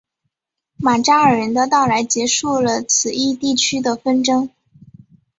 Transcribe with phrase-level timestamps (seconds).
[0.77, 4.49] 马扎尔人的到来结束了此一地区的纷争。